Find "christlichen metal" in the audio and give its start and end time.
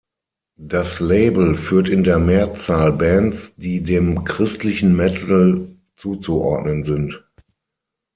4.25-5.67